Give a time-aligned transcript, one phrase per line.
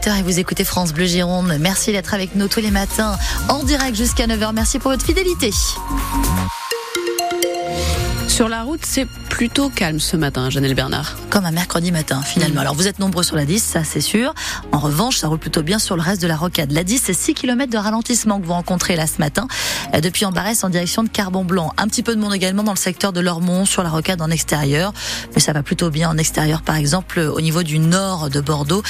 [0.00, 1.56] 17h et vous écoutez France Bleu Gironde.
[1.60, 3.18] Merci d'être avec nous tous les matins
[3.48, 4.52] en direct jusqu'à 9h.
[4.54, 5.50] Merci pour votre fidélité.
[8.30, 11.16] Sur la route, c'est plutôt calme ce matin, Janelle Bernard.
[11.30, 12.60] Comme un mercredi matin, finalement.
[12.60, 12.62] Mmh.
[12.62, 14.34] Alors, vous êtes nombreux sur la 10, ça c'est sûr.
[14.70, 16.70] En revanche, ça roule plutôt bien sur le reste de la rocade.
[16.70, 19.48] La 10, c'est 6 km de ralentissement que vous rencontrez là ce matin,
[19.94, 21.72] euh, depuis Ambarès en direction de Carbon Blanc.
[21.76, 24.30] Un petit peu de monde également dans le secteur de Lormont, sur la rocade en
[24.30, 24.92] extérieur.
[25.34, 28.84] Mais ça va plutôt bien en extérieur, par exemple, au niveau du nord de Bordeaux.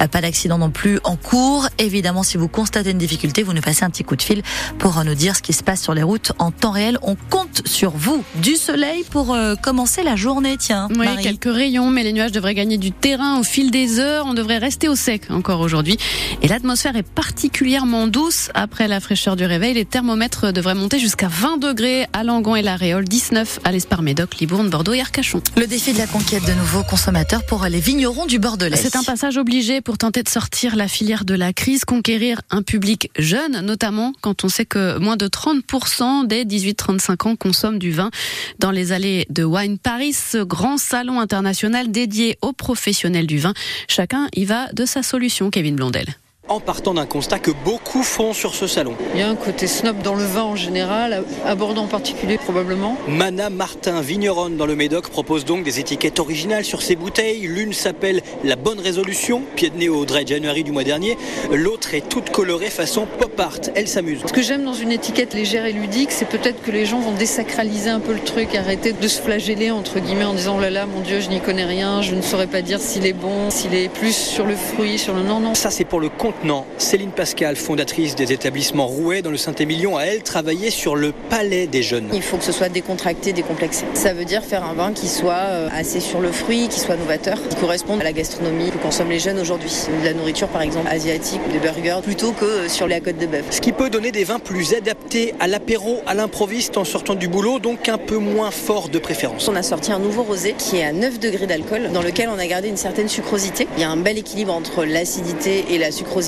[0.00, 1.68] Euh, pas d'accident non plus en cours.
[1.78, 4.42] Évidemment, si vous constatez une difficulté, vous nous passez un petit coup de fil
[4.78, 6.98] pour nous dire ce qui se passe sur les routes en temps réel.
[7.02, 8.24] On compte sur vous.
[8.36, 10.88] Du soleil pour euh, commencer la journée, tiens.
[10.96, 14.26] Oui, quelques rayons, mais les nuages devraient gagner du terrain au fil des heures.
[14.26, 15.96] On devrait rester au sec encore aujourd'hui.
[16.42, 19.74] Et l'atmosphère est particulièrement douce après la fraîcheur du réveil.
[19.74, 24.36] Les thermomètres devraient monter jusqu'à 20 degrés à Langon et la Réole, 19 à l'Espar-Médoc,
[24.38, 25.42] Libourne, Bordeaux et Arcachon.
[25.56, 28.76] Le défi de la conquête de nouveaux consommateurs pour les vignerons du Bordelais.
[28.76, 32.62] C'est un passage obligé pour tenter de sortir la filière de la crise, conquérir un
[32.62, 37.90] public jeune, notamment quand on sait que moins de 30% des 18-35 ans consomment du
[37.90, 38.10] vin
[38.58, 43.54] dans les allées de Wine Paris, ce grand salon international dédié aux professionnels du vin.
[43.88, 46.06] Chacun y va de sa solution, Kevin Blondel
[46.48, 48.94] en partant d'un constat que beaucoup font sur ce salon.
[49.14, 52.38] Il y a un côté snob dans le vin en général, à Bordeaux en particulier
[52.38, 52.96] probablement.
[53.08, 57.40] Mana Martin, vigneronne dans le Médoc, propose donc des étiquettes originales sur ses bouteilles.
[57.46, 61.16] L'une s'appelle La Bonne Résolution, pied de nez au Dry January du mois dernier.
[61.52, 63.58] L'autre est toute colorée façon pop art.
[63.74, 64.20] Elle s'amuse.
[64.26, 67.12] Ce que j'aime dans une étiquette légère et ludique, c'est peut-être que les gens vont
[67.12, 70.70] désacraliser un peu le truc, arrêter de se flageller entre guillemets en disant oh là
[70.70, 73.50] là, mon Dieu, je n'y connais rien, je ne saurais pas dire s'il est bon,
[73.50, 75.54] s'il est plus sur le fruit, sur le non non.
[75.54, 79.96] Ça c'est pour le compte non, Céline Pascal, fondatrice des établissements Rouet dans le Saint-Émilion,
[79.96, 82.10] a elle travaillé sur le palais des jeunes.
[82.12, 83.86] Il faut que ce soit décontracté, décomplexé.
[83.94, 86.96] Ça veut dire faire un vin qui soit euh, assez sur le fruit, qui soit
[86.96, 89.70] novateur, qui corresponde à la gastronomie que consomment les jeunes aujourd'hui.
[90.00, 93.44] De la nourriture par exemple asiatique, des burgers, plutôt que sur la côte de bœuf.
[93.50, 97.28] Ce qui peut donner des vins plus adaptés à l'apéro, à l'improviste en sortant du
[97.28, 99.48] boulot, donc un peu moins fort de préférence.
[99.48, 102.38] On a sorti un nouveau rosé qui est à 9 degrés d'alcool, dans lequel on
[102.38, 103.66] a gardé une certaine sucrosité.
[103.76, 106.25] Il y a un bel équilibre entre l'acidité et la sucrosité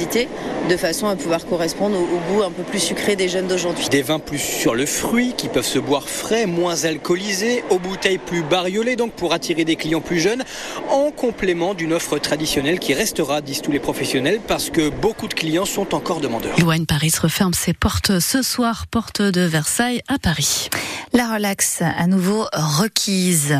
[0.69, 3.89] de façon à pouvoir correspondre au, goût un peu plus sucré des jeunes d'aujourd'hui.
[3.89, 8.19] Des vins plus sur le fruit qui peuvent se boire frais, moins alcoolisés, aux bouteilles
[8.19, 10.45] plus bariolées donc pour attirer des clients plus jeunes,
[10.91, 15.35] en complément d'une offre traditionnelle qui restera, disent tous les professionnels, parce que beaucoup de
[15.35, 16.57] clients sont encore demandeurs.
[16.65, 20.69] Wine Paris referme ses portes ce soir, porte de Versailles à Paris.
[21.13, 23.59] La relax à nouveau requise.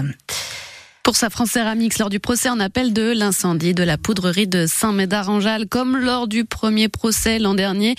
[1.09, 1.57] Pour sa France
[1.99, 6.45] lors du procès en appel de l'incendie de la poudrerie de Saint-Médard-en-Jalles, comme lors du
[6.45, 7.95] premier procès l'an dernier.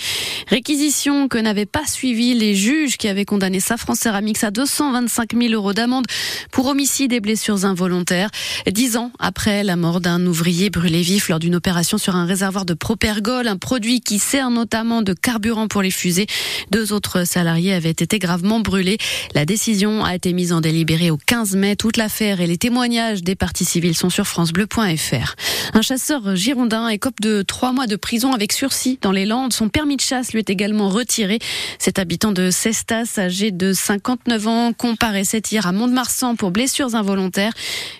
[0.46, 5.52] Réquisition que n'avaient pas suivi les juges qui avaient condamné Safran Céramics à 225 000
[5.54, 6.06] euros d'amende
[6.52, 8.30] pour homicide et blessures involontaires.
[8.70, 12.64] Dix ans après la mort d'un ouvrier brûlé vif lors d'une opération sur un réservoir
[12.64, 16.28] de propergol, un produit qui sert notamment de carburant pour les fusées.
[16.70, 18.98] Deux autres salariés avaient été gravement brûlés.
[19.34, 21.74] La décision a été mise en délibéré au 15 mai.
[21.74, 25.34] Toute l'affaire et les témoignages des parties civiles sont sur francebleu.fr.
[25.72, 29.54] Un chasseur girondin écope de trois mois de prison avec sursis dans les Landes.
[29.54, 31.38] Son permis de chasse lui est également retiré.
[31.78, 37.54] Cet habitant de Cestas, âgé de 59 ans, comparaissait hier à Mont-de-Marsan pour blessures involontaires.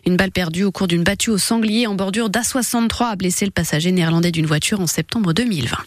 [0.06, 3.52] Une balle perdue au cours d'une battue au sanglier en bordure d'A63 a blessé le
[3.52, 5.78] passager néerlandais d'une voiture en septembre 2020.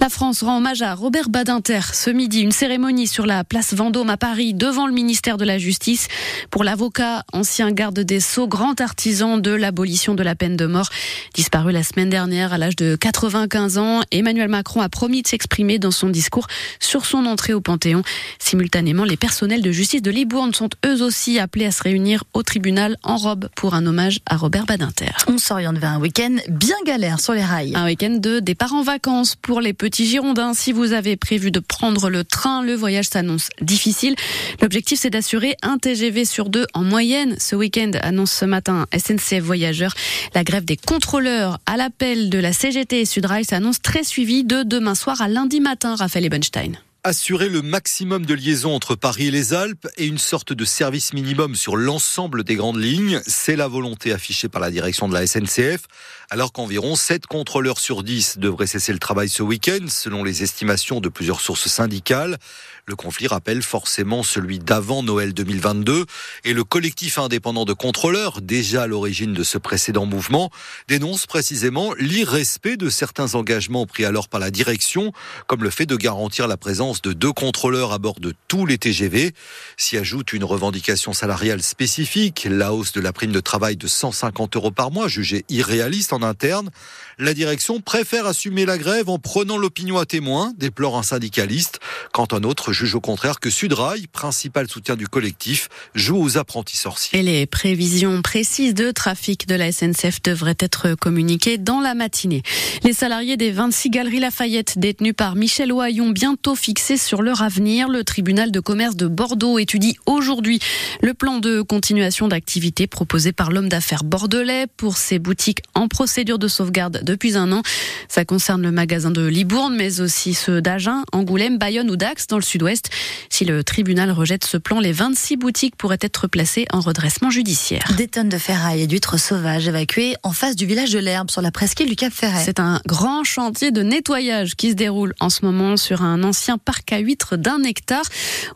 [0.00, 2.40] La France rend hommage à Robert Badinter ce midi.
[2.40, 6.08] Une cérémonie sur la place Vendôme à Paris devant le ministère de la Justice
[6.50, 10.88] pour l'avocat, ancien garde des Sceaux, grand artisan de l'abolition de la peine de mort.
[11.34, 15.78] Disparu la semaine dernière à l'âge de 95 ans, Emmanuel Macron a promis de s'exprimer
[15.78, 16.46] dans son discours
[16.80, 18.02] sur son entrée au Panthéon.
[18.38, 22.42] Simultanément, les personnels de justice de Libourne sont eux aussi appelés à se réunir au
[22.42, 25.12] tribunal en robe pour un hommage à Robert Badinter.
[25.28, 27.74] On s'oriente vers un week-end bien galère sur les rails.
[27.74, 30.54] Un week-end de départ en vacances pour les petits Girondins.
[30.54, 34.14] Si vous avez prévu de prendre le train, le voyage s'annonce difficile.
[34.60, 37.36] L'objectif, c'est d'assurer un TGV sur deux en moyenne.
[37.38, 39.94] Ce week-end annonce ce matin SNCF Voyageurs.
[40.34, 44.62] La grève des contrôleurs à l'appel de la CGT et Sudrail s'annonce très suivie de
[44.62, 49.30] demain soir à lundi matin, Raphaël Ebenstein assurer le maximum de liaisons entre Paris et
[49.30, 53.20] les Alpes et une sorte de service minimum sur l'ensemble des grandes lignes.
[53.24, 55.82] C'est la volonté affichée par la direction de la SNCF,
[56.30, 61.00] alors qu'environ 7 contrôleurs sur 10 devraient cesser le travail ce week-end, selon les estimations
[61.00, 62.38] de plusieurs sources syndicales.
[62.86, 66.04] Le conflit rappelle forcément celui d'avant Noël 2022
[66.44, 70.50] et le collectif indépendant de contrôleurs, déjà à l'origine de ce précédent mouvement,
[70.88, 75.12] dénonce précisément l'irrespect de certains engagements pris alors par la direction,
[75.46, 78.78] comme le fait de garantir la présence de deux contrôleurs à bord de tous les
[78.78, 79.32] TGV.
[79.76, 84.56] S'y ajoute une revendication salariale spécifique, la hausse de la prime de travail de 150
[84.56, 86.70] euros par mois, jugée irréaliste en interne.
[87.18, 91.78] La direction préfère assumer la grève en prenant l'opinion à témoin, déplore un syndicaliste.
[92.12, 96.76] Quand un autre juge au contraire que Sudrail, principal soutien du collectif, joue aux apprentis
[96.76, 97.18] sorciers.
[97.18, 102.42] Et les prévisions précises de trafic de la SNCF devraient être communiquées dans la matinée.
[102.82, 107.88] Les salariés des 26 galeries Lafayette détenus par Michel Oyon bientôt fixés sur leur avenir.
[107.88, 110.60] Le tribunal de commerce de Bordeaux étudie aujourd'hui
[111.02, 116.05] le plan de continuation d'activité proposé par l'homme d'affaires bordelais pour ses boutiques en procédure
[116.06, 117.62] de sauvegarde depuis un an.
[118.08, 122.36] Ça concerne le magasin de Libourne, mais aussi ceux d'Agen, Angoulême, Bayonne ou Dax dans
[122.36, 122.90] le sud-ouest.
[123.28, 127.92] Si le tribunal rejette ce plan, les 26 boutiques pourraient être placées en redressement judiciaire.
[127.96, 131.42] Des tonnes de ferraille et d'huîtres sauvages évacuées en face du village de l'Herbe sur
[131.42, 132.42] la presqu'île du Cap Ferret.
[132.44, 136.58] C'est un grand chantier de nettoyage qui se déroule en ce moment sur un ancien
[136.58, 138.04] parc à huîtres d'un hectare.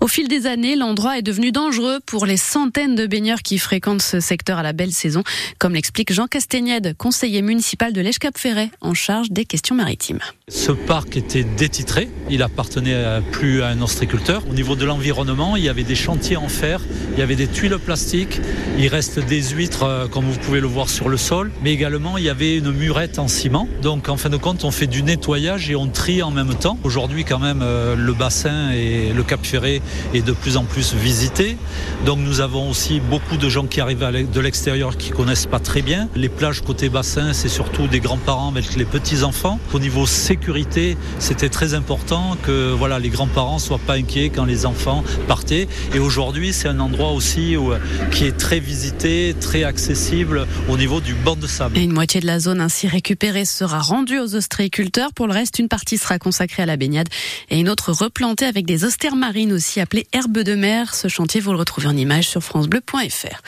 [0.01, 4.03] Au fil des années, l'endroit est devenu dangereux pour les centaines de baigneurs qui fréquentent
[4.03, 5.23] ce secteur à la belle saison,
[5.59, 10.21] comme l'explique Jean Castagnède, conseiller municipal de l'Èche-Cap Ferret en charge des questions maritimes.
[10.49, 14.43] Ce parc était détitré, il appartenait plus à un ostréiculteur.
[14.51, 16.81] Au niveau de l'environnement, il y avait des chantiers en fer,
[17.13, 18.41] il y avait des tuiles plastiques,
[18.79, 22.19] il reste des huîtres euh, comme vous pouvez le voir sur le sol, mais également
[22.19, 23.69] il y avait une murette en ciment.
[23.83, 26.79] Donc en fin de compte, on fait du nettoyage et on trie en même temps.
[26.85, 29.83] Aujourd'hui quand même, euh, le bassin et le Cap Ferré
[30.15, 31.57] est de plus en plus visité.
[32.07, 35.83] Donc nous avons aussi beaucoup de gens qui arrivent de l'extérieur qui connaissent pas très
[35.83, 36.09] bien.
[36.17, 39.59] Les plages côté bassin, c'est surtout des grands parents avec les petits-enfants.
[39.73, 44.67] Au niveau sécurité, c'était très important que voilà, les grands-parents soient pas inquiets quand les
[44.67, 45.69] enfants partaient.
[45.95, 47.73] Et aujourd'hui, c'est un endroit aussi où,
[48.11, 51.79] qui est très visité, très accessible au niveau du banc de sable.
[51.79, 55.13] Et une moitié de la zone ainsi récupérée sera rendue aux ostréiculteurs.
[55.13, 57.09] Pour le reste, une partie sera consacrée à la baignade
[57.51, 60.95] et une autre replantée avec des austères marines aussi appelées herbes de mer.
[60.95, 63.43] Ce chantier, vous le retrouvez en image sur francebleu.fr.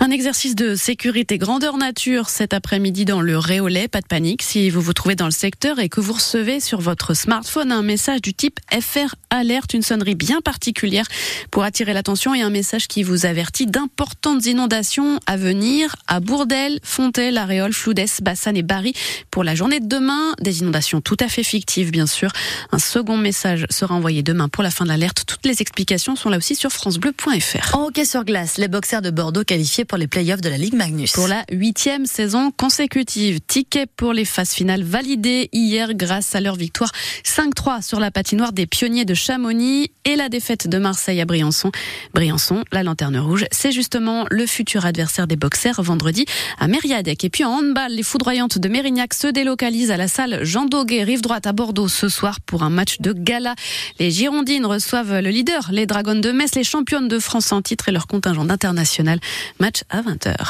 [0.00, 3.88] Un exercice de sécurité grandeur nature cet après-midi dans le Réolais.
[3.88, 6.80] Pas de panique si vous vous trouvez dans le secteur et que vous recevez sur
[6.80, 11.06] votre smartphone un message du type FR Alerte, une sonnerie bien particulière
[11.50, 16.78] pour attirer l'attention et un message qui vous avertit d'importantes inondations à venir à Bourdelle,
[16.82, 18.94] Fontaine, Aréole, Floudès, Bassan et Bari
[19.30, 20.32] pour la journée de demain.
[20.40, 22.30] Des inondations tout à fait fictives, bien sûr.
[22.72, 25.24] Un second message sera envoyé demain pour la fin de l'alerte.
[25.26, 27.76] Toutes les explications sont là aussi sur francebleu.fr.
[27.76, 30.74] En hockey sur glace, les boxers de Bordeaux qualifiés pour les playoffs de la Ligue
[30.74, 31.12] Magnus.
[31.12, 36.54] Pour la huitième saison consécutive, ticket pour les phases finales validées hier grâce à leur
[36.54, 36.92] victoire
[37.24, 41.72] 5-3 sur la patinoire des pionniers de Chamonix et la défaite de Marseille à Briançon.
[42.14, 46.24] Briançon, la lanterne rouge, c'est justement le futur adversaire des boxers vendredi
[46.58, 47.24] à Mériadec.
[47.24, 51.02] Et puis en handball, les foudroyantes de Mérignac se délocalisent à la salle Jean Doguet,
[51.02, 53.54] rive droite à Bordeaux ce soir pour un match de gala.
[53.98, 57.88] Les Girondines reçoivent le leader, les Dragons de Metz, les championnes de France en titre
[57.88, 59.18] et leur contingent international.
[59.58, 60.46] Match à 20h.